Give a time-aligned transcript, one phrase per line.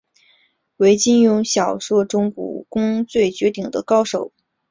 [0.77, 4.43] 为金庸小说中武功最绝顶的高手之一。